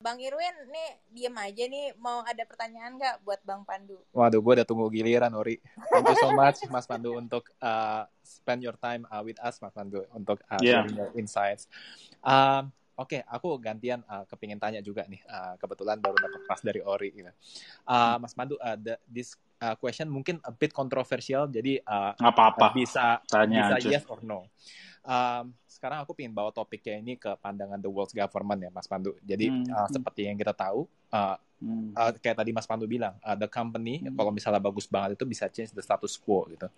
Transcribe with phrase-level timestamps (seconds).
[0.00, 1.92] Bang Irwin, nih diem aja nih.
[2.00, 4.00] Mau ada pertanyaan nggak buat Bang Pandu?
[4.16, 5.60] Waduh, gue udah tunggu giliran, Ori.
[5.92, 9.76] Thank you so much, Mas Pandu, untuk uh, spend your time uh, with us, Mas
[9.76, 10.80] Pandu, untuk uh, yeah.
[10.80, 11.68] sharing your insights.
[12.24, 15.24] Um, Oke, okay, aku gantian uh, kepingin tanya juga nih.
[15.24, 17.08] Uh, kebetulan baru dapat pas dari Ori.
[17.16, 17.32] Gitu.
[17.88, 22.72] Uh, Mas Pandu, uh, the, this uh, question mungkin a bit kontroversial, jadi uh, apa-apa
[22.72, 23.88] bisa tanya bisa aja.
[24.00, 24.48] yes or no.
[25.00, 29.16] Um, sekarang aku ingin bawa topiknya ini ke pandangan the world's government ya Mas Pandu.
[29.24, 29.72] Jadi hmm.
[29.72, 31.96] uh, seperti yang kita tahu, uh, hmm.
[31.96, 34.12] uh, kayak tadi Mas Pandu bilang, uh, the company hmm.
[34.12, 36.68] kalau misalnya bagus banget itu bisa change the status quo gitu.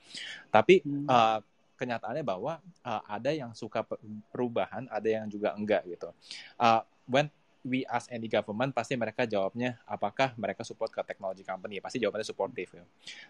[0.54, 1.06] Tapi hmm.
[1.10, 1.42] uh,
[1.74, 3.82] kenyataannya bahwa uh, ada yang suka
[4.30, 6.14] perubahan, ada yang juga enggak gitu.
[6.54, 7.26] Uh, when
[7.62, 12.26] we ask any government pasti mereka jawabnya apakah mereka support ke technology company pasti jawabannya
[12.26, 12.84] supportive ya.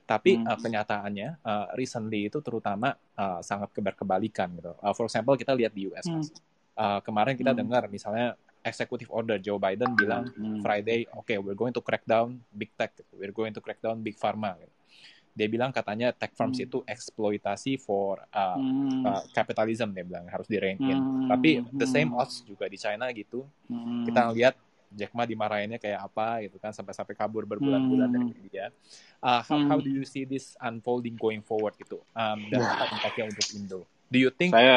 [0.08, 0.48] Tapi hmm.
[0.48, 4.72] uh, kenyataannya uh, recently itu terutama uh, sangat berkebalikan gitu.
[4.80, 6.24] Uh, for example kita lihat di US hmm.
[6.72, 7.60] Uh, kemarin kita hmm.
[7.60, 8.32] dengar misalnya
[8.64, 10.64] executive order Joe Biden bilang hmm.
[10.64, 14.00] Friday oke okay, we're going to crack down big tech we're going to crack down
[14.00, 14.72] big pharma gitu
[15.32, 16.66] dia bilang katanya tech firms hmm.
[16.68, 19.00] itu eksploitasi for uh, hmm.
[19.08, 21.00] uh, capitalism dia bilang harus direngkin.
[21.00, 21.28] Hmm.
[21.32, 23.48] Tapi the same odds juga di China gitu.
[23.64, 24.04] Hmm.
[24.04, 24.54] Kita ngeliat
[24.92, 28.16] Jack Ma dimarahinnya kayak apa gitu kan sampai-sampai kabur berbulan-bulan hmm.
[28.28, 28.66] dari dia.
[29.24, 29.68] Uh, how, hmm.
[29.72, 32.04] how do you see this unfolding going forward gitu?
[32.12, 33.80] Um, dan apa impactnya untuk Indo?
[34.12, 34.52] Do you think?
[34.52, 34.76] Saya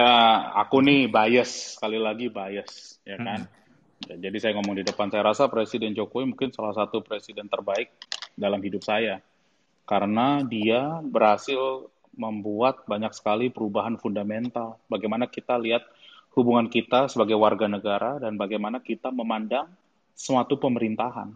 [0.56, 3.44] aku nih bias sekali lagi bias ya kan.
[3.44, 4.24] Hmm.
[4.24, 7.92] Jadi saya ngomong di depan saya rasa Presiden Jokowi mungkin salah satu presiden terbaik
[8.38, 9.20] dalam hidup saya
[9.86, 14.82] karena dia berhasil membuat banyak sekali perubahan fundamental.
[14.90, 15.86] Bagaimana kita lihat
[16.34, 19.70] hubungan kita sebagai warga negara dan bagaimana kita memandang
[20.16, 21.32] suatu pemerintahan,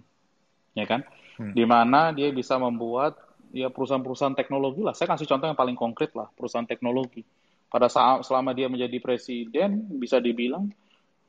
[0.75, 1.05] ya kan?
[1.39, 1.55] Hmm.
[1.55, 3.15] Di mana dia bisa membuat
[3.55, 4.95] ya perusahaan-perusahaan teknologi lah.
[4.95, 7.23] Saya kasih contoh yang paling konkret lah, perusahaan teknologi.
[7.69, 10.73] Pada saat selama dia menjadi presiden, bisa dibilang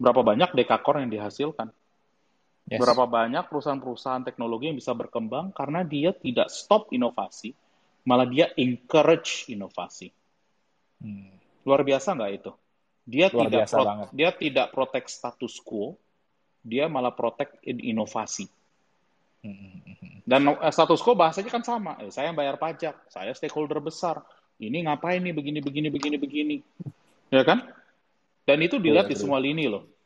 [0.01, 1.69] berapa banyak dekakor yang dihasilkan.
[2.71, 2.79] Yes.
[2.79, 7.51] Berapa banyak perusahaan-perusahaan teknologi yang bisa berkembang karena dia tidak stop inovasi,
[8.07, 10.15] malah dia encourage inovasi.
[11.03, 11.35] Hmm.
[11.67, 12.53] Luar biasa nggak itu?
[13.11, 14.09] Dia Luar tidak pro banget.
[14.15, 15.99] dia tidak protect status quo,
[16.63, 18.47] dia malah protect in inovasi.
[19.43, 20.23] Hmm.
[20.23, 21.99] Dan eh, status quo bahasanya kan sama.
[22.07, 24.23] Eh, saya bayar pajak, saya stakeholder besar.
[24.63, 26.57] Ini ngapain nih begini begini begini begini,
[27.35, 27.67] ya kan?
[28.47, 30.00] Dan itu dilihat ya, di semua lini loh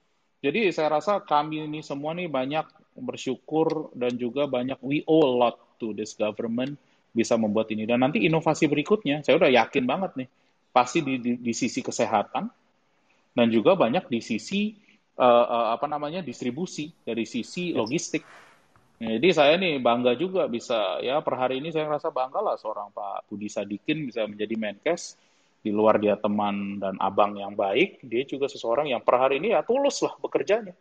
[0.44, 2.68] jadi saya rasa kami ini semua nih banyak
[3.00, 6.76] bersyukur dan juga banyak we owe a lot to this government
[7.14, 7.88] bisa membuat ini.
[7.88, 10.28] Dan nanti inovasi berikutnya, saya udah yakin banget nih,
[10.74, 12.44] pasti di, di, di sisi kesehatan
[13.34, 14.74] dan juga banyak di sisi
[15.18, 18.22] uh, uh, apa namanya distribusi dari sisi logistik.
[18.94, 22.94] Jadi saya nih bangga juga bisa ya per hari ini saya rasa bangga lah seorang
[22.94, 25.18] Pak Budi Sadikin bisa menjadi Menkes
[25.64, 29.56] di luar dia teman dan abang yang baik, dia juga seseorang yang per hari ini
[29.56, 30.76] ya tulus lah bekerjanya.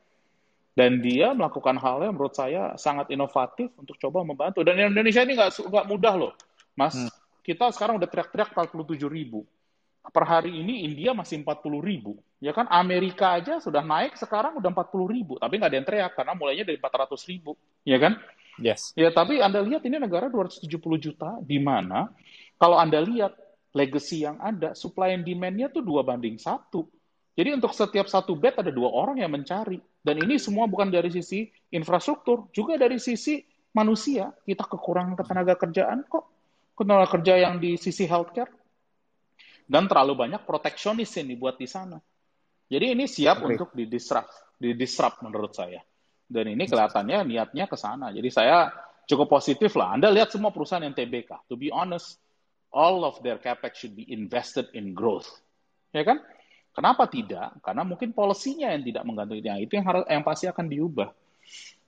[0.75, 4.59] Dan dia melakukan hal yang menurut saya sangat inovatif untuk coba membantu.
[4.65, 6.33] Dan Indonesia ini nggak mudah loh,
[6.75, 6.99] Mas.
[6.99, 7.07] Hmm.
[7.45, 9.47] Kita sekarang udah teriak-teriak 47 ribu.
[10.03, 12.19] Per hari ini India masih 40 ribu.
[12.43, 15.39] Ya kan Amerika aja sudah naik sekarang udah 40 ribu.
[15.39, 17.55] Tapi nggak ada yang teriak karena mulainya dari 400 ribu.
[17.87, 18.19] Ya kan?
[18.59, 18.91] Yes.
[18.99, 20.67] Ya tapi Anda lihat ini negara 270
[20.99, 22.11] juta di mana
[22.57, 23.42] kalau Anda lihat
[23.73, 26.85] legacy yang ada, supply and demand-nya tuh dua banding satu.
[27.33, 29.81] Jadi untuk setiap satu bed ada dua orang yang mencari.
[30.05, 33.41] Dan ini semua bukan dari sisi infrastruktur, juga dari sisi
[33.73, 34.29] manusia.
[34.45, 36.29] Kita kekurangan ketenaga kerjaan kok.
[36.77, 38.53] Ketenaga kerja yang di sisi healthcare.
[39.65, 41.97] Dan terlalu banyak proteksionis yang dibuat di sana.
[42.69, 43.57] Jadi ini siap okay.
[43.57, 45.81] untuk didisrupt, didisrupt menurut saya.
[46.29, 48.13] Dan ini kelihatannya niatnya ke sana.
[48.13, 48.69] Jadi saya
[49.09, 49.97] cukup positif lah.
[49.97, 51.49] Anda lihat semua perusahaan yang TBK.
[51.49, 52.22] To be honest,
[52.73, 55.29] all of their capex should be invested in growth.
[55.93, 56.19] Ya kan?
[56.73, 57.53] Kenapa tidak?
[57.61, 59.61] Karena mungkin polisinya yang tidak menggantinya.
[59.61, 61.13] Itu yang harus yang pasti akan diubah.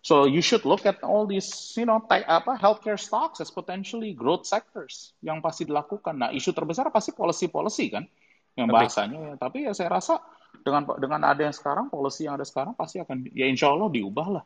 [0.06, 4.14] So you should look at all these, you know, tech, apa healthcare stocks as potentially
[4.14, 6.14] growth sectors yang pasti dilakukan.
[6.14, 8.06] Nah, isu terbesar pasti policy-policy kan,
[8.54, 9.18] yang bahasanya.
[9.18, 9.34] Ya.
[9.42, 10.22] Tapi ya saya rasa
[10.62, 14.28] dengan dengan ada yang sekarang, policy yang ada sekarang pasti akan, ya insya Allah diubah
[14.30, 14.46] lah.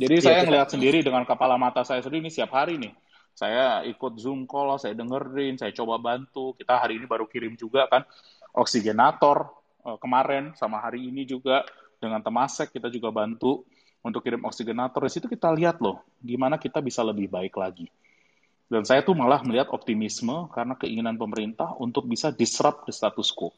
[0.00, 2.96] Jadi ya, saya ngelihat sendiri dengan kepala mata saya sendiri ini setiap hari nih
[3.40, 6.52] saya ikut Zoom call, saya dengerin, saya coba bantu.
[6.60, 8.04] Kita hari ini baru kirim juga kan
[8.52, 9.48] oksigenator
[9.88, 11.64] uh, kemarin sama hari ini juga
[11.96, 13.64] dengan Temasek kita juga bantu
[14.04, 15.08] untuk kirim oksigenator.
[15.08, 17.88] Di situ kita lihat loh gimana kita bisa lebih baik lagi.
[18.68, 23.56] Dan saya tuh malah melihat optimisme karena keinginan pemerintah untuk bisa disrupt the status quo.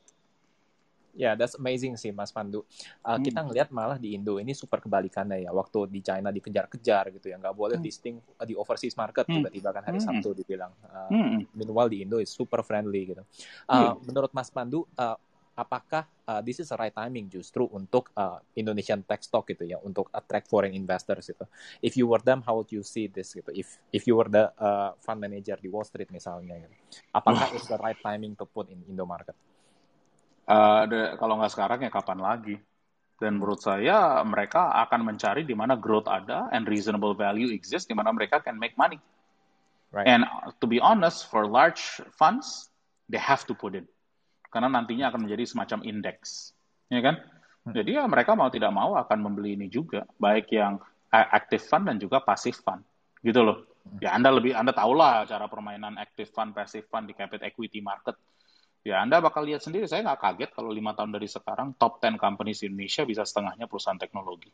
[1.13, 2.65] Ya, yeah, that's amazing sih Mas Pandu.
[3.05, 3.25] Uh, hmm.
[3.29, 5.53] Kita ngelihat malah di Indo ini super kebalikannya ya.
[5.53, 7.85] Waktu di China dikejar-kejar gitu ya, nggak boleh hmm.
[7.85, 9.45] listing uh, di overseas market hmm.
[9.45, 10.09] tiba-tiba kan hari hmm.
[10.09, 10.73] Sabtu dibilang.
[10.89, 11.53] Uh, hmm.
[11.53, 13.23] Meanwhile di Indo is super friendly gitu.
[13.69, 14.09] Uh, hmm.
[14.09, 15.17] Menurut Mas Pandu, uh,
[15.53, 19.77] apakah uh, this is the right timing justru untuk uh, Indonesian tech stock gitu ya
[19.85, 21.45] untuk attract foreign investors gitu.
[21.85, 23.53] If you were them, how would you see this gitu?
[23.53, 26.75] If if you were the uh, fund manager di Wall Street misalnya, gitu.
[27.13, 29.37] apakah it's the right timing to put in Indo market?
[30.43, 32.57] Uh, de, kalau nggak sekarang ya kapan lagi?
[33.23, 37.95] Dan menurut saya mereka akan mencari di mana growth ada and reasonable value exist, di
[37.95, 38.99] mana mereka can make money.
[39.95, 40.09] Right.
[40.09, 40.25] And
[40.59, 42.73] to be honest, for large funds,
[43.07, 43.87] they have to put in
[44.53, 46.53] karena nantinya akan menjadi semacam indeks,
[46.93, 47.17] ya kan?
[47.65, 47.73] Hmm.
[47.73, 50.77] Jadi ya mereka mau tidak mau akan membeli ini juga, baik yang
[51.09, 52.85] active fund dan juga passive fund,
[53.25, 53.65] gitu loh.
[53.89, 53.99] Hmm.
[54.05, 58.13] Ya Anda lebih Anda tahulah cara permainan active fund, passive fund di capital equity market.
[58.83, 62.19] Ya Anda bakal lihat sendiri, saya nggak kaget kalau lima tahun dari sekarang top 10
[62.19, 64.51] companies di Indonesia bisa setengahnya perusahaan teknologi.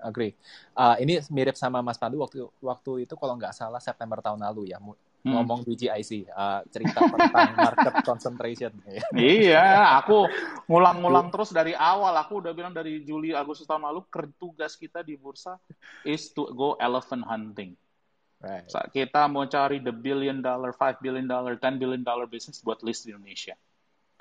[0.00, 0.32] Agree.
[0.72, 4.72] Uh, ini mirip sama Mas Pandu waktu waktu itu kalau nggak salah September tahun lalu
[4.72, 4.96] ya hmm.
[5.28, 8.72] ngomong BGIC uh, cerita tentang market concentration.
[9.12, 10.24] iya, aku
[10.64, 12.16] ngulang-ngulang terus dari awal.
[12.24, 14.08] Aku udah bilang dari Juli Agustus tahun lalu
[14.40, 15.60] tugas kita di bursa
[16.08, 17.76] is to go elephant hunting.
[18.40, 18.64] Right.
[18.88, 23.04] Kita mau cari the billion dollar, five billion dollar, ten billion dollar business buat list
[23.04, 23.52] di Indonesia.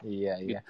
[0.03, 0.61] Iya, iya.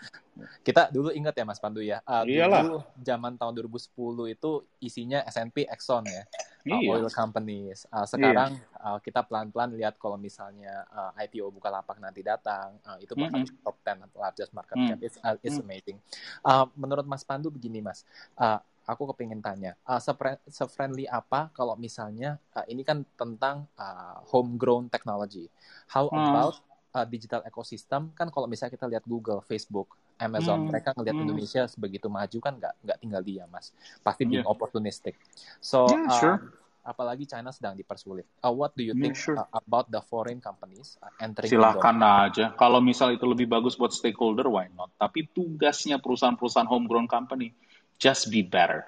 [0.65, 2.01] Kita dulu ingat ya Mas Pandu ya.
[2.01, 2.65] Uh, Iyalah.
[2.65, 4.51] Dulu zaman tahun 2010 itu
[4.81, 6.23] isinya S&P Exxon ya.
[6.65, 6.89] Uh, iya.
[6.97, 7.85] oil companies.
[7.93, 8.81] Uh, sekarang iya.
[8.81, 13.49] uh, kita pelan-pelan lihat kalau misalnya uh, IPO Bukalapak nanti datang, uh, itu bakal mm
[13.49, 13.63] -hmm.
[13.65, 14.87] top 10 largest market mm.
[14.89, 14.99] cap.
[15.01, 15.65] It's, uh, it's mm.
[15.65, 15.97] amazing.
[16.41, 18.01] Uh, menurut Mas Pandu begini Mas.
[18.33, 18.57] Uh,
[18.89, 20.01] aku kepingin tanya, uh,
[20.49, 25.45] se-friendly apa kalau misalnya uh, ini kan tentang uh, homegrown technology.
[25.93, 26.17] How hmm.
[26.17, 26.55] about
[26.97, 30.73] uh, digital ekosistem kan kalau misalnya kita lihat Google, Facebook, Amazon, hmm.
[30.73, 31.25] mereka ngelihat hmm.
[31.29, 33.69] Indonesia sebegitu maju kan nggak nggak tinggal dia mas,
[34.01, 34.41] pasti yeah.
[34.41, 35.15] being opportunistic.
[35.61, 36.37] So yeah, uh, sure.
[36.81, 38.25] apalagi China sedang dipersulit.
[38.41, 39.37] Uh, what do you yeah, think sure.
[39.37, 41.53] uh, about the foreign companies uh, entering?
[41.53, 42.57] Silahkan aja.
[42.57, 44.89] Kalau misal itu lebih bagus buat stakeholder, why not?
[44.97, 47.53] Tapi tugasnya perusahaan-perusahaan homegrown company
[47.99, 48.87] just be better.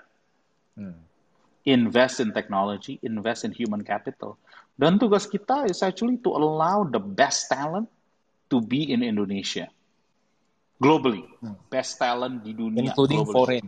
[0.79, 0.97] Hmm.
[1.67, 4.39] Invest in technology, invest in human capital.
[4.79, 7.85] Dan tugas kita is actually to allow the best talent
[8.49, 9.69] to be in Indonesia.
[10.81, 11.27] Globally.
[11.37, 11.53] Hmm.
[11.69, 12.89] Best talent di dunia.
[12.89, 13.61] Including globally.
[13.61, 13.67] foreign.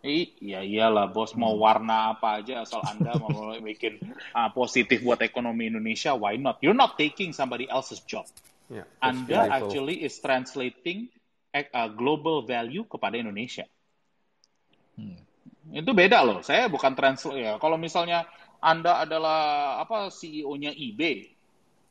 [0.00, 1.60] Iya iyalah bos mau hmm.
[1.60, 4.00] warna apa aja asal anda mau bikin
[4.32, 8.24] uh, positif buat ekonomi Indonesia why not you're not taking somebody else's job
[8.72, 11.12] yeah, anda actually is translating
[11.52, 13.68] a, a global value kepada Indonesia
[15.00, 15.80] hmm.
[15.80, 18.28] itu beda loh saya bukan translate ya kalau misalnya
[18.60, 21.24] anda adalah apa CEO-nya eBay,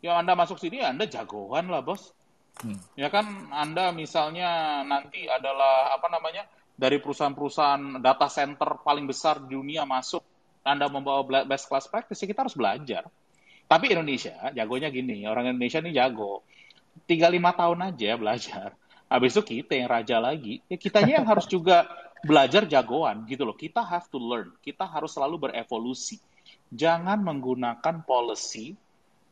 [0.05, 2.13] yang Anda masuk sini Anda jagoan lah, Bos.
[2.61, 2.77] Hmm.
[2.93, 6.45] Ya kan Anda misalnya nanti adalah apa namanya?
[6.79, 10.23] dari perusahaan-perusahaan data center paling besar di dunia masuk,
[10.63, 13.03] Anda membawa best class practice, ya kita harus belajar.
[13.67, 16.47] Tapi Indonesia, jagonya gini, orang Indonesia ini jago.
[17.03, 18.79] Tiga lima tahun aja belajar.
[19.11, 20.63] Habis itu kita yang raja lagi.
[20.71, 21.83] Ya kitanya yang harus juga
[22.23, 23.55] belajar jagoan gitu loh.
[23.55, 24.55] Kita have to learn.
[24.59, 26.19] Kita harus selalu berevolusi
[26.69, 28.77] jangan menggunakan policy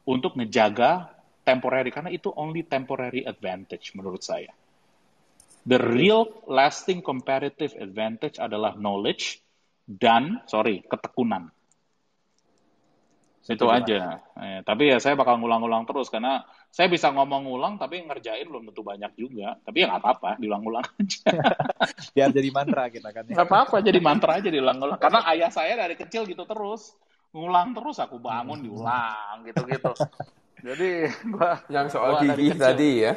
[0.10, 1.13] untuk ngejaga
[1.45, 4.51] temporary karena itu only temporary advantage menurut saya.
[5.68, 9.44] The real lasting competitive advantage adalah knowledge
[9.83, 11.51] dan sorry ketekunan.
[13.47, 14.19] Itu aja.
[14.35, 18.67] Eh, tapi ya saya bakal ngulang-ngulang terus karena saya bisa ngomong ulang tapi ngerjain belum
[18.71, 19.55] tentu banyak juga.
[19.63, 21.31] Tapi ya nggak apa-apa, diulang-ulang aja.
[22.15, 23.23] Biar jadi mantra kita kan.
[23.25, 23.39] Ya.
[23.39, 24.99] Nggak apa-apa, jadi mantra aja diulang-ulang.
[24.99, 26.94] Karena ayah saya dari kecil gitu terus
[27.31, 29.94] ngulang terus aku bangun diulang gitu-gitu.
[30.57, 33.13] Jadi gua yang soal gua gigih tadi ya.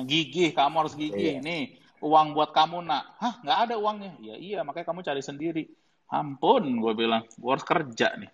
[0.00, 1.36] Gigih, kamu harus gigih.
[1.38, 1.44] Iya.
[1.44, 3.20] Nih, uang buat kamu nak.
[3.20, 4.12] Hah, nggak ada uangnya.
[4.24, 5.64] Ya iya, makanya kamu cari sendiri.
[6.08, 8.30] Ampun, gue bilang, gue harus kerja nih.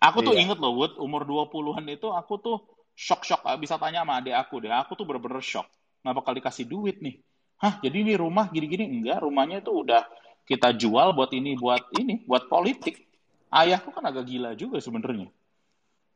[0.00, 0.48] Aku tuh iya.
[0.48, 2.56] inget loh, Wood, umur 20-an itu aku tuh
[2.96, 4.72] shock-shock, bisa tanya sama adik aku deh.
[4.72, 5.68] Aku tuh bener-bener shock.
[6.00, 7.20] Nggak bakal dikasih duit nih.
[7.60, 8.88] Hah, jadi ini rumah gini-gini?
[8.88, 10.08] Enggak, rumahnya itu udah
[10.48, 13.04] kita jual buat ini, buat ini, buat politik
[13.52, 15.28] ayahku kan agak gila juga sebenarnya.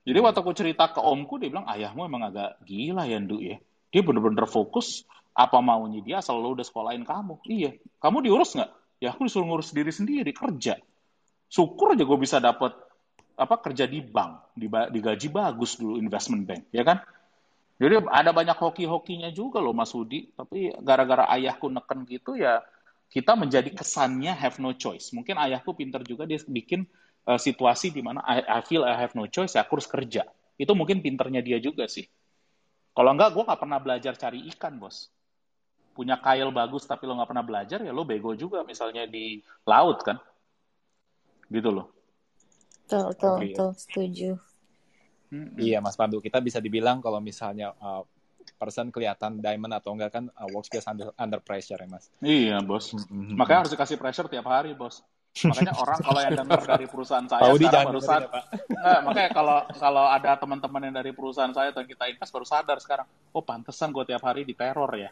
[0.04, 3.56] Jadi waktu aku cerita ke omku, dia bilang, ayahmu emang agak gila ya, Ndu ya.
[3.92, 7.42] Dia bener-bener fokus apa maunya dia asal lo udah sekolahin kamu.
[7.44, 8.70] Iya, kamu diurus nggak?
[9.02, 10.78] Ya aku disuruh ngurus diri sendiri, kerja.
[11.50, 12.72] Syukur aja gue bisa dapet
[13.34, 17.02] apa kerja di bank, di, digaji bagus dulu investment bank, ya kan?
[17.78, 22.62] Jadi ada banyak hoki-hokinya juga loh Mas Udi, tapi gara-gara ayahku neken gitu ya
[23.14, 25.14] kita menjadi kesannya have no choice.
[25.14, 26.82] Mungkin ayahku pinter juga dia bikin
[27.30, 30.26] uh, situasi di mana I, I feel I have no choice, ya aku harus kerja.
[30.58, 32.10] Itu mungkin pinternya dia juga sih.
[32.90, 35.14] Kalau enggak, gue nggak pernah belajar cari ikan, bos.
[35.94, 40.02] Punya kail bagus tapi lo nggak pernah belajar, ya lo bego juga misalnya di laut
[40.02, 40.18] kan.
[41.46, 41.93] Gitu loh.
[42.84, 43.70] Betul, betul, betul.
[43.74, 44.30] Setuju.
[45.32, 45.56] Hmm.
[45.56, 46.20] Iya, Mas Pandu.
[46.20, 48.04] Kita bisa dibilang kalau misalnya uh,
[48.54, 52.12] person kelihatan diamond atau enggak kan uh, workspace under, under pressure ya mas.
[52.20, 52.92] Iya bos.
[52.92, 53.36] Mm-hmm.
[53.36, 55.00] Makanya harus dikasih pressure tiap hari bos.
[55.42, 59.58] Makanya orang kalau yang dengar dari perusahaan saya Paudi sekarang barusan, ya, nah, makanya kalau
[59.74, 63.90] kalau ada teman-teman yang dari perusahaan saya atau kita invest baru sadar sekarang, oh pantesan
[63.90, 65.10] gue tiap hari diteror ya.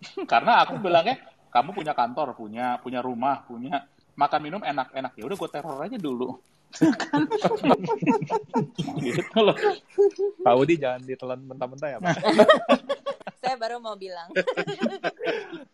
[0.32, 1.20] Karena aku bilangnya
[1.52, 3.84] kamu punya kantor, punya punya rumah, punya
[4.16, 6.40] makan minum enak-enak ya udah gue teror aja dulu.
[9.00, 9.56] Gitu loh.
[10.44, 12.16] Pak Udi jangan ditelan mentah-mentah ya, Pak.
[13.42, 14.28] Saya baru mau bilang.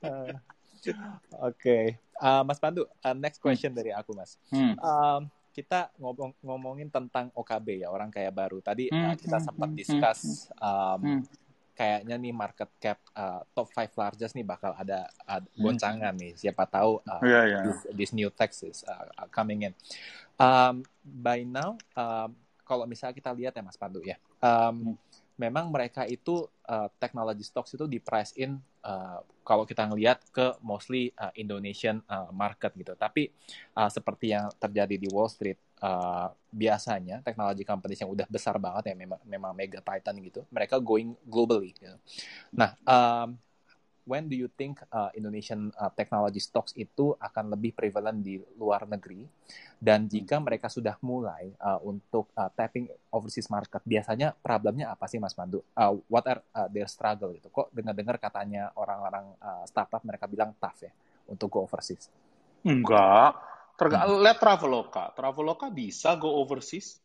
[0.05, 0.95] Oke,
[1.41, 1.85] okay.
[2.21, 4.37] uh, Mas Pandu, uh, next question dari aku, Mas.
[4.53, 4.77] Hmm.
[4.79, 5.23] Um,
[5.55, 8.59] kita ngomong ngomongin tentang OKB ya, orang kaya baru.
[8.59, 9.05] Tadi hmm.
[9.07, 9.79] uh, kita sempat hmm.
[9.79, 11.21] discuss um, hmm.
[11.75, 16.33] Kayaknya nih market cap uh, top five largest nih bakal ada, ada goncangan nih.
[16.39, 17.63] Siapa tahu uh, yeah, yeah.
[17.67, 19.75] This, this new tax is uh, coming in.
[20.39, 24.97] Um, by now, um, kalau misalnya kita lihat ya Mas Pandu ya, um,
[25.35, 30.57] memang mereka itu uh, technology stocks itu di price in uh, kalau kita ngelihat ke
[30.63, 32.95] mostly uh, Indonesian uh, market gitu.
[32.95, 33.31] Tapi
[33.77, 38.93] uh, seperti yang terjadi di Wall Street, uh, biasanya technology companies yang udah besar banget
[38.93, 41.75] ya memang memang mega titan gitu, mereka going globally.
[41.75, 41.99] Gitu.
[42.55, 43.35] Nah, um,
[44.05, 48.85] when do you think uh, Indonesian uh, technology stocks itu akan lebih prevalent di luar
[48.85, 49.25] negeri?
[49.85, 55.21] Dan jika mereka sudah mulai uh, untuk uh, tapping overseas market, biasanya problemnya apa sih
[55.21, 55.61] Mas Mandu?
[55.77, 57.53] Uh, what are uh, their struggle gitu?
[57.53, 60.93] Kok dengar-dengar katanya orang-orang uh, startup mereka bilang tough ya
[61.29, 62.09] untuk go overseas?
[62.65, 63.54] Enggak.
[63.75, 64.23] Terga hmm.
[64.23, 65.05] Lihat Traveloka.
[65.15, 67.03] Traveloka bisa go overseas.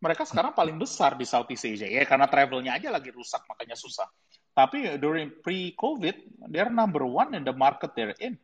[0.00, 4.08] Mereka sekarang paling besar di Southeast Asia ya karena travelnya aja lagi rusak makanya susah.
[4.56, 8.40] Tapi during pre-COVID, they're number one in the market they're in.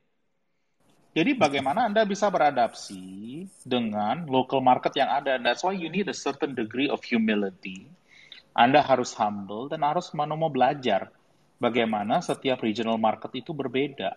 [1.16, 5.40] Jadi bagaimana Anda bisa beradaptasi dengan local market yang ada.
[5.40, 7.88] That's why you need a certain degree of humility.
[8.52, 11.09] Anda harus humble dan harus mau belajar
[11.56, 14.12] bagaimana setiap regional market itu berbeda.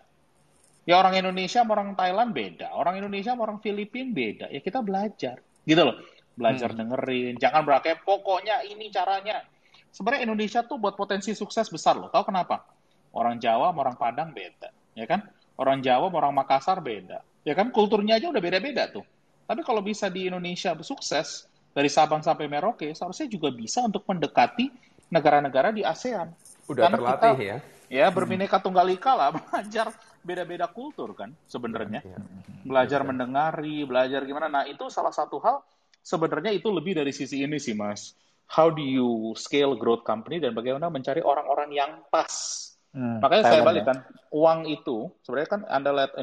[0.87, 4.45] Ya orang Indonesia sama orang Thailand beda, orang Indonesia sama orang Filipina beda.
[4.49, 5.97] Ya kita belajar, gitu loh.
[6.39, 6.79] Belajar hmm.
[6.79, 9.43] dengerin, jangan berakai pokoknya ini caranya
[9.89, 12.13] Sebenarnya Indonesia tuh buat potensi sukses besar loh.
[12.13, 12.61] Tahu kenapa?
[13.09, 15.25] Orang Jawa sama orang Padang beda, ya kan?
[15.57, 17.25] Orang Jawa sama orang Makassar beda.
[17.41, 19.03] Ya kan kulturnya aja udah beda-beda tuh.
[19.49, 24.69] Tapi kalau bisa di Indonesia sukses dari Sabang sampai Merauke, seharusnya juga bisa untuk mendekati
[25.09, 26.29] negara-negara di ASEAN.
[26.69, 27.57] Udah Karena terlatih kita, ya.
[27.89, 29.89] Ya, berbineka tunggal ika lah, belajar
[30.21, 32.03] beda-beda kultur kan sebenarnya.
[32.03, 32.19] Ya, ya.
[32.65, 34.51] Belajar ya, mendengari, belajar gimana.
[34.51, 35.63] Nah, itu salah satu hal
[36.03, 38.15] sebenarnya itu lebih dari sisi ini sih, Mas
[38.49, 42.65] how do you scale growth company dan bagaimana mencari orang-orang yang pas.
[42.89, 44.01] Hmm, Makanya saya balik kan,
[44.33, 46.17] uang itu sebenarnya kan Anda lihat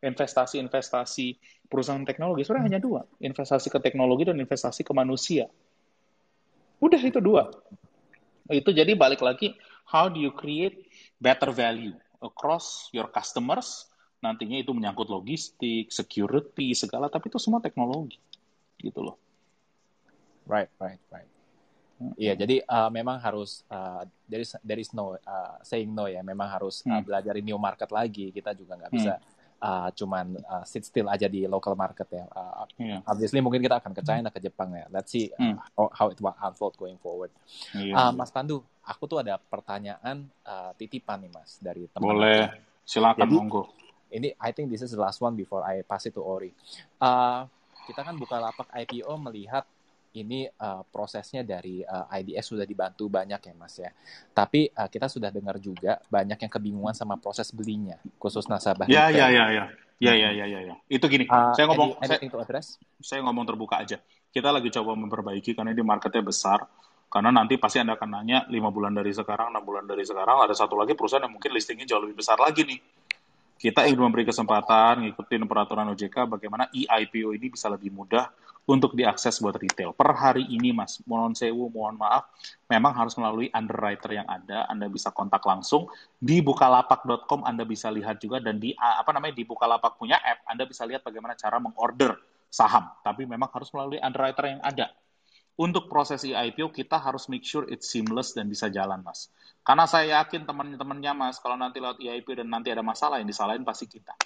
[0.00, 1.26] investasi-investasi
[1.68, 2.72] perusahaan teknologi sebenarnya hmm.
[2.72, 5.52] hanya dua, investasi ke teknologi dan investasi ke manusia.
[6.80, 7.52] Udah itu dua.
[8.48, 9.52] Itu jadi balik lagi,
[9.84, 10.88] how do you create
[11.20, 13.90] better value across your customers?
[14.22, 18.22] Nantinya itu menyangkut logistik, security, segala, tapi itu semua teknologi,
[18.78, 19.18] gitu loh.
[20.46, 21.30] Right, right, right.
[22.18, 26.18] Iya, jadi uh, memang harus uh, there is there is no uh, saying no ya.
[26.26, 27.06] Memang harus uh, hmm.
[27.06, 28.34] belajar new market lagi.
[28.34, 29.41] Kita juga nggak bisa hmm.
[29.62, 32.26] Uh, cuman uh, sit still aja di local market ya.
[32.34, 33.00] Uh, yeah.
[33.06, 34.90] Obviously mungkin kita akan ke China, ke Jepang ya.
[34.90, 35.56] Let's see uh, hmm.
[35.78, 37.30] how, how it will unfold going forward.
[37.72, 38.10] Yeah.
[38.10, 42.18] Uh, Mas Pandu, aku tuh ada pertanyaan uh, titipan nih Mas dari teman.
[42.18, 42.50] Boleh,
[42.82, 43.62] silakan jadi, monggo.
[44.12, 46.52] Ini I think this is the last one before I pass it to Ori.
[47.00, 47.46] Uh,
[47.86, 49.64] kita kan buka lapak IPO melihat
[50.12, 53.90] ini uh, prosesnya dari uh, eh, IDS sudah dibantu banyak ya Mas ya.
[54.36, 58.88] Tapi uh, kita sudah dengar juga banyak yang kebingungan sama proses belinya, khusus nasabah.
[58.88, 59.64] Ya, ya, ya, ya.
[60.02, 60.74] Ya, ya, ya, ya, ya.
[60.90, 62.60] Itu gini, uh, saya ngomong, any, saya,
[62.98, 64.02] saya ngomong terbuka aja.
[64.34, 66.66] Kita lagi coba memperbaiki karena ini marketnya besar.
[67.12, 70.56] Karena nanti pasti Anda akan nanya 5 bulan dari sekarang, 6 bulan dari sekarang, ada
[70.56, 72.80] satu lagi perusahaan yang mungkin listingnya jauh lebih besar lagi nih.
[73.62, 78.26] Kita ingin memberi kesempatan, ngikutin peraturan OJK, bagaimana e-IPO ini bisa lebih mudah
[78.66, 79.94] untuk diakses buat retail.
[79.94, 82.26] Per hari ini, Mas, mohon sewu, mohon maaf,
[82.66, 84.66] memang harus melalui underwriter yang ada.
[84.66, 85.86] Anda bisa kontak langsung
[86.18, 87.46] di bukalapak.com.
[87.46, 91.06] Anda bisa lihat juga dan di apa namanya di Bukalapak punya app, Anda bisa lihat
[91.06, 92.18] bagaimana cara mengorder
[92.50, 92.90] saham.
[93.06, 94.90] Tapi memang harus melalui underwriter yang ada.
[95.52, 99.28] Untuk proses IPO kita harus make sure it's seamless dan bisa jalan, Mas.
[99.60, 103.60] Karena saya yakin teman-temannya, Mas, kalau nanti lewat IPO dan nanti ada masalah yang disalahin
[103.60, 104.16] pasti kita.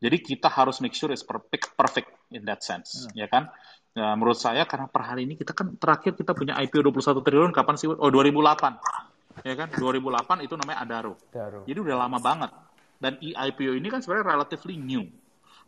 [0.00, 3.16] Jadi kita harus make sure it's perfect, perfect in that sense, hmm.
[3.16, 3.52] ya kan?
[3.96, 7.52] Nah, menurut saya karena per hari ini kita kan terakhir kita punya IPO 21 triliun
[7.52, 7.88] kapan sih?
[7.88, 9.68] Oh 2008, ya kan?
[9.72, 11.16] 2008 itu namanya Adaro.
[11.32, 11.64] Adaro.
[11.64, 12.50] Jadi udah lama banget.
[12.96, 15.04] Dan IPO ini kan sebenarnya relatively new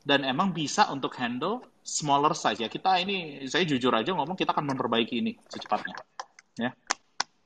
[0.08, 2.72] dan emang bisa untuk handle smaller size ya.
[2.72, 6.00] Kita ini saya jujur aja ngomong kita akan memperbaiki ini secepatnya,
[6.56, 6.72] ya.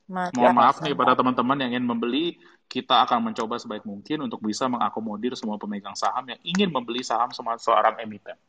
[0.07, 0.39] Mantap.
[0.39, 2.39] Mohon maaf nih pada teman-teman yang ingin membeli,
[2.71, 7.35] kita akan mencoba sebaik mungkin untuk bisa mengakomodir semua pemegang saham yang ingin membeli saham
[7.35, 8.39] sama seorang emiten.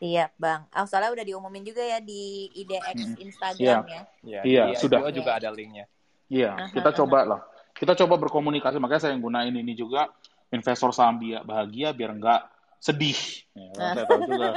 [0.00, 0.68] Iya, Bang.
[0.76, 3.16] Oh, soalnya udah diumumin juga ya di IDX Hmm.
[3.20, 3.76] Instagram Iya.
[3.84, 4.02] ya.
[4.20, 4.98] Iya, Iya, di sudah.
[5.12, 5.88] Juga ada linknya.
[6.28, 6.98] Iya, Aha, kita aha.
[7.00, 7.40] coba lah.
[7.76, 10.08] Kita coba berkomunikasi, makanya saya yang gunain ini juga
[10.52, 12.40] investor saham dia bahagia biar enggak
[12.78, 13.18] sedih.
[13.56, 13.94] Ya, kan?
[13.96, 14.48] saya tahu juga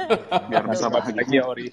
[0.46, 1.66] biar bisa lagi Ori.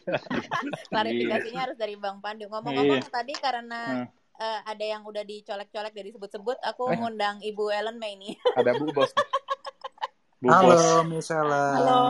[0.91, 2.47] Klarifikasinya harus dari Bang Pandu.
[2.47, 3.11] Ngomong-ngomong Iya.
[3.11, 4.07] tadi karena Hmm.
[4.37, 6.97] eh, ada yang udah dicolek-colek dari sebut-sebut, aku Eh.
[6.97, 8.37] ngundang Ibu Ellen May nih.
[8.55, 9.11] Ada Bu Bos.
[10.37, 10.53] Bu.
[10.53, 11.81] Halo, Miss Ellen.
[11.81, 12.01] Halo.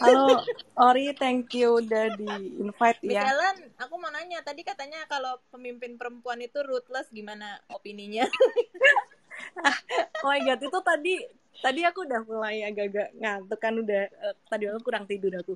[0.00, 0.40] Halo,
[0.80, 2.24] Ori, thank you udah di
[2.56, 3.28] invite Miss ya.
[3.28, 8.24] Ellen, aku mau nanya, tadi katanya kalau pemimpin perempuan itu ruthless, gimana opininya?
[10.24, 11.14] Oh my god, itu tadi
[11.62, 15.54] tadi aku udah mulai agak-agak ngantuk kan udah eh, tadi aku kurang tidur aku.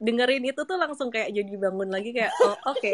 [0.00, 2.92] Dengerin itu tuh langsung kayak jadi bangun lagi kayak oh oke.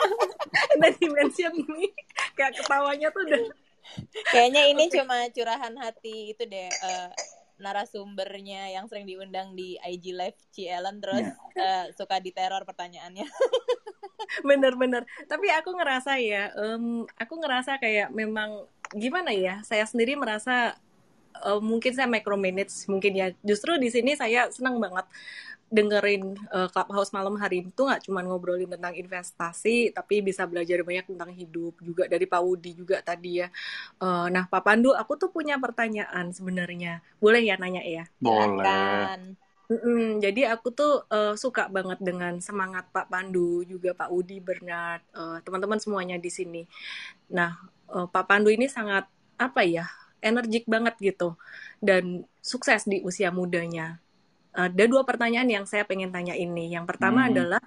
[0.80, 1.92] Dan dimension ini
[2.36, 3.42] kayak ketawanya tuh udah
[4.30, 7.08] Kayaknya ini cuma curahan hati itu deh, eh,
[7.56, 11.24] narasumbernya yang sering diundang di IG Live Ci Ellen, terus
[11.56, 13.24] eh, suka diteror pertanyaannya.
[14.48, 15.06] bener-bener.
[15.30, 20.76] Tapi aku ngerasa ya, em, aku ngerasa kayak memang gimana ya, saya sendiri merasa
[21.44, 23.26] eh, mungkin saya micromanage mungkin ya.
[23.44, 25.06] Justru di sini saya senang banget
[25.66, 31.10] dengerin eh, Clubhouse malam hari itu nggak cuma ngobrolin tentang investasi, tapi bisa belajar banyak
[31.10, 33.48] tentang hidup juga dari Pak Wudi juga tadi ya.
[34.02, 37.02] Eh, nah, Pak Pandu, aku tuh punya pertanyaan sebenarnya.
[37.18, 38.04] Boleh ya nanya ya?
[38.22, 39.36] Boleh.
[39.66, 45.02] Mm-mm, jadi aku tuh eh, suka banget dengan semangat Pak Pandu, juga Pak Udi, Bernard,
[45.10, 46.62] eh, teman-teman semuanya di sini.
[47.34, 47.50] Nah,
[47.90, 49.90] eh, Pak Pandu ini sangat apa ya,
[50.22, 51.36] energik banget gitu
[51.82, 53.98] dan sukses di usia mudanya.
[54.56, 56.72] Ada dua pertanyaan yang saya pengen tanya ini.
[56.72, 57.30] Yang pertama Hmm.
[57.32, 57.62] adalah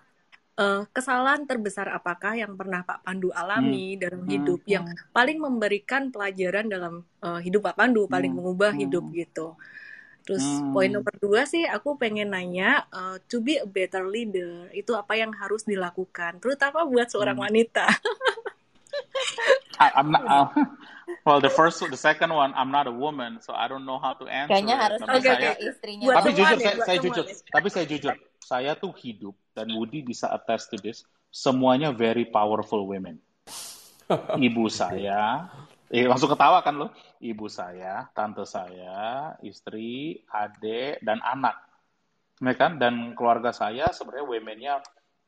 [0.59, 4.31] eh, kesalahan terbesar apakah yang pernah Pak Pandu alami dalam Hmm.
[4.33, 8.37] hidup yang paling memberikan pelajaran dalam eh, hidup Pak Pandu, paling Hmm.
[8.43, 8.81] mengubah Hmm.
[8.83, 9.55] hidup gitu.
[10.27, 10.73] Terus Hmm.
[10.75, 15.17] poin nomor dua sih aku pengen nanya uh, to be a better leader itu apa
[15.17, 17.45] yang harus dilakukan terutama buat seorang Hmm.
[17.49, 17.85] wanita.
[19.79, 20.47] I, I'm not, uh,
[21.25, 24.11] well, the first, the second one, I'm not a woman, so I don't know how
[24.19, 24.51] to answer.
[24.51, 24.83] Kayaknya it.
[24.83, 25.63] harus Tapi Oke, saya, oke.
[25.63, 26.05] istrinya.
[26.05, 28.13] Buat tapi jujur, saya, saya jujur, tapi saya jujur,
[28.43, 31.07] saya tuh hidup dan Woody bisa attest to this.
[31.31, 33.23] Semuanya very powerful women.
[34.49, 35.47] Ibu saya,
[35.87, 36.91] eh, langsung ketawa kan lo?
[37.23, 41.55] Ibu saya, tante saya, istri, adik, dan anak.
[42.43, 42.75] Ya kan?
[42.75, 44.73] Dan keluarga saya sebenarnya womennya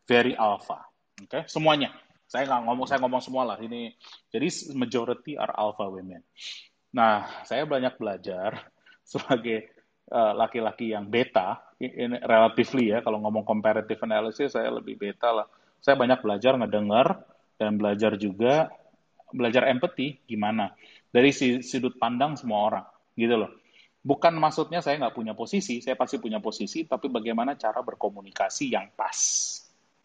[0.10, 0.92] very alpha.
[1.22, 1.94] Oke, semuanya.
[2.32, 3.58] Saya nggak ngomong, saya ngomong semua lah.
[3.60, 3.91] Ini
[4.32, 6.24] jadi majority are alpha women.
[6.96, 8.72] Nah, saya banyak belajar
[9.12, 9.67] sebagai
[10.08, 15.48] eh, laki-laki yang beta, ini relatively ya, kalau ngomong comparative analysis saya lebih beta lah.
[15.84, 17.20] Saya banyak belajar ngedengar
[17.60, 18.72] dan belajar juga
[19.32, 20.72] belajar empathy gimana
[21.12, 21.32] dari
[21.63, 22.86] sudut pandang semua orang
[23.20, 23.52] gitu loh.
[24.02, 28.89] Bukan maksudnya saya nggak punya posisi, saya pasti punya posisi, tapi bagaimana cara berkomunikasi yang
[28.98, 29.20] pas,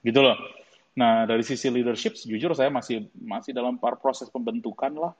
[0.04, 0.65] gitu loh.
[0.96, 5.12] Nah dari sisi leadership, jujur saya masih masih dalam proses pembentukan lah,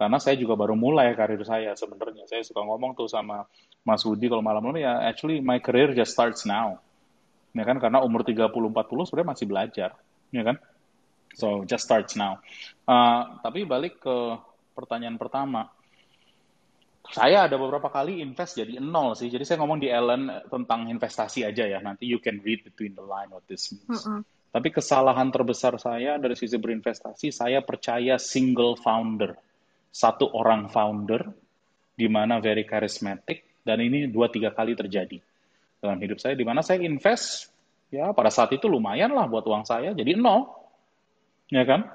[0.00, 2.24] karena saya juga baru mulai karir saya sebenarnya.
[2.24, 3.44] Saya suka ngomong tuh sama
[3.84, 6.80] Mas Budi kalau malam-malam ya, actually my career just starts now,
[7.52, 7.76] ya kan?
[7.76, 8.48] Karena umur 30-40
[9.12, 9.90] sebenarnya masih belajar,
[10.32, 10.56] ya kan?
[11.36, 12.40] So just starts now.
[12.88, 14.16] Uh, tapi balik ke
[14.72, 15.68] pertanyaan pertama,
[17.12, 19.28] saya ada beberapa kali invest jadi nol sih.
[19.28, 21.76] Jadi saya ngomong di Ellen tentang investasi aja ya.
[21.82, 24.06] Nanti you can read between the line what this means.
[24.06, 24.24] Mm-mm.
[24.50, 29.38] Tapi kesalahan terbesar saya dari sisi berinvestasi, saya percaya single founder.
[29.90, 31.22] Satu orang founder,
[31.94, 35.18] di mana very charismatic, dan ini dua tiga kali terjadi
[35.78, 37.50] dalam hidup saya, di mana saya invest,
[37.94, 40.50] ya pada saat itu lumayan lah buat uang saya, jadi nol.
[41.50, 41.86] Ya kan?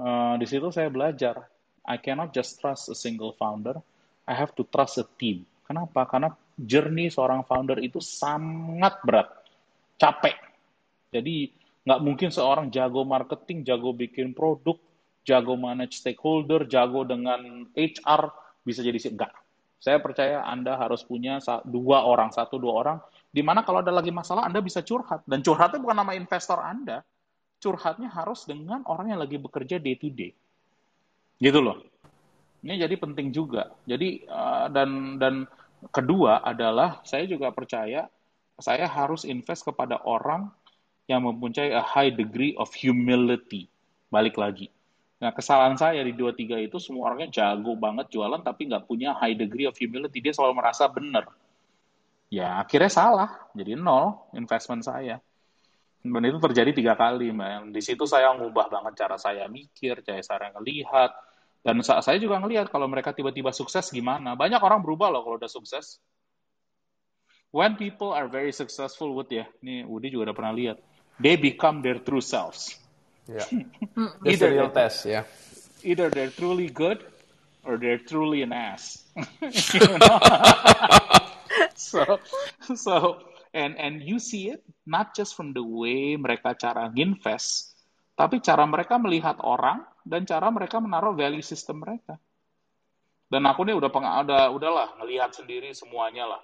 [0.00, 1.44] Eh, di situ saya belajar,
[1.84, 3.76] I cannot just trust a single founder,
[4.24, 5.44] I have to trust a team.
[5.68, 6.08] Kenapa?
[6.08, 9.28] Karena journey seorang founder itu sangat berat,
[10.00, 10.36] capek.
[11.12, 14.76] Jadi nggak mungkin seorang jago marketing, jago bikin produk,
[15.24, 18.32] jago manage stakeholder, jago dengan HR
[18.64, 19.32] bisa jadi sih enggak.
[19.80, 22.98] Saya percaya Anda harus punya dua orang, satu dua orang,
[23.32, 27.00] di mana kalau ada lagi masalah Anda bisa curhat dan curhatnya bukan nama investor Anda,
[27.64, 30.36] curhatnya harus dengan orang yang lagi bekerja day to day,
[31.40, 31.80] gitu loh.
[32.60, 33.72] Ini jadi penting juga.
[33.88, 35.48] Jadi eh, dan dan
[35.88, 38.04] kedua adalah saya juga percaya
[38.60, 40.52] saya harus invest kepada orang
[41.10, 43.66] yang mempunyai a high degree of humility.
[44.06, 44.70] Balik lagi.
[45.18, 49.18] Nah, kesalahan saya di dua tiga itu semua orangnya jago banget jualan tapi nggak punya
[49.18, 50.22] high degree of humility.
[50.22, 51.26] Dia selalu merasa benar.
[52.30, 53.30] Ya, akhirnya salah.
[53.58, 55.18] Jadi nol investment saya.
[56.00, 57.76] Dan itu terjadi tiga kali, Mbak.
[57.76, 61.12] Di situ saya ngubah banget cara saya mikir, cara saya ngelihat.
[61.60, 64.32] Dan saya juga ngelihat kalau mereka tiba-tiba sukses gimana.
[64.32, 66.00] Banyak orang berubah loh kalau udah sukses.
[67.52, 70.78] When people are very successful, Wood ya, ini Woody juga udah pernah lihat.
[71.20, 72.80] They become their true selves.
[73.28, 73.44] Yeah.
[74.24, 75.24] That's the real test, yeah.
[75.84, 77.04] Either they're truly good
[77.64, 79.04] or they're truly an ass.
[81.76, 82.18] so,
[82.74, 83.18] so
[83.52, 87.76] and and you see it not just from the way mereka cara invest,
[88.18, 92.18] tapi cara mereka melihat orang dan cara mereka menaruh value system mereka.
[93.30, 96.42] Dan aku nih udah peng, udah udahlah ngelihat sendiri semuanya lah.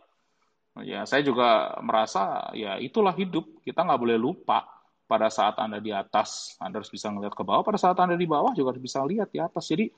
[0.85, 3.49] Ya, saya juga merasa ya itulah hidup.
[3.65, 4.69] Kita nggak boleh lupa
[5.07, 7.63] pada saat Anda di atas, Anda harus bisa ngelihat ke bawah.
[7.63, 9.71] Pada saat Anda di bawah juga harus bisa lihat di atas.
[9.71, 9.89] Jadi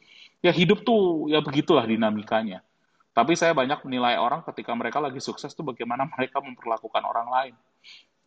[0.45, 2.63] ya hidup tuh ya begitulah dinamikanya.
[3.11, 7.55] Tapi saya banyak menilai orang ketika mereka lagi sukses tuh bagaimana mereka memperlakukan orang lain.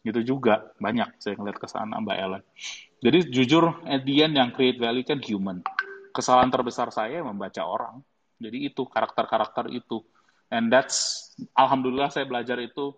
[0.01, 2.43] Gitu juga banyak saya ngeliat ke sana Mbak Ellen.
[2.99, 5.63] Jadi jujur at yang create value kan human.
[6.11, 8.03] Kesalahan terbesar saya membaca orang.
[8.41, 10.01] Jadi itu karakter-karakter itu.
[10.51, 12.91] And that's alhamdulillah saya belajar itu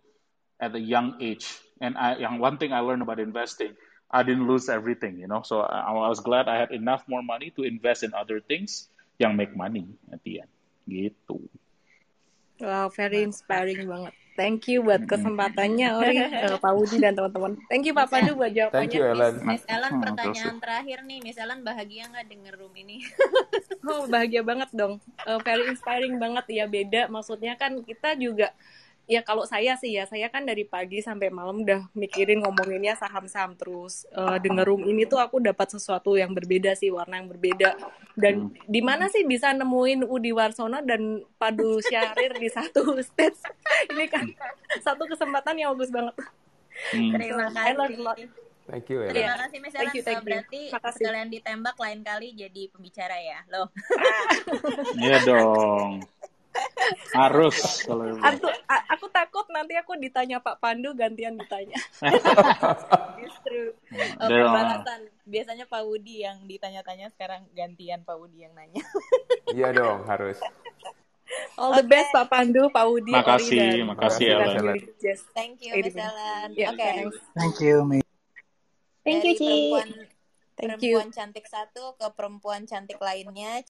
[0.57, 1.45] at a young age.
[1.77, 3.77] And I, yang one thing I learned about investing,
[4.09, 5.45] I didn't lose everything, you know.
[5.45, 8.89] So I, I was glad I had enough more money to invest in other things
[9.21, 10.51] yang make money at the end.
[10.89, 11.37] Gitu.
[12.61, 14.13] Wow, very inspiring banget.
[14.33, 17.53] Thank you buat kesempatannya Ori, uh, Pak Budi dan teman-teman.
[17.69, 18.81] Thank you Pak Pandu buat jawabannya.
[18.81, 19.35] Thank you Ellen.
[19.45, 23.05] Miss, Miss Ellen pertanyaan terakhir nih, Miss Ellen bahagia nggak denger room ini?
[23.93, 24.97] oh bahagia banget dong,
[25.29, 27.13] uh, very inspiring banget ya beda.
[27.13, 28.49] Maksudnya kan kita juga
[29.03, 33.51] ya kalau saya sih ya saya kan dari pagi sampai malam udah mikirin ngomonginnya saham-saham
[33.59, 37.75] terus uh, denger room ini tuh aku dapat sesuatu yang berbeda sih warna yang berbeda
[38.15, 38.63] dan hmm.
[38.63, 43.43] di mana sih bisa nemuin Udi Warsono dan Padu Syahrir di satu stage
[43.91, 44.23] ini kan
[44.79, 46.15] satu kesempatan yang bagus banget
[46.95, 47.11] hmm.
[47.19, 48.31] terima kasih
[48.63, 49.91] Thank you, Terima kasih Miss Ellen.
[49.91, 53.67] So, berarti sekalian ditembak lain kali jadi pembicara ya, loh.
[54.95, 55.99] Iya dong.
[57.13, 61.77] Harus kalau aku, aku takut nanti aku ditanya Pak Pandu gantian ditanya.
[63.21, 64.29] Justru oh.
[65.23, 68.83] Biasanya Pak Wudi yang ditanya-tanya sekarang gantian Pak Wudi yang nanya.
[69.55, 70.37] iya dong, harus.
[71.57, 74.77] All the best Pak Pandu, Pak Wudi, makasih, Ori, makasih Ellen.
[75.33, 76.49] Thank you, Miss Ellen.
[76.53, 76.81] Yeah, Oke.
[76.81, 76.95] Okay.
[77.37, 77.99] Thank you, Mi.
[79.01, 79.45] Thank you, Ci.
[79.45, 79.89] Perempuan,
[80.53, 81.15] Thank perempuan you.
[81.15, 83.65] cantik satu ke perempuan cantik lainnya.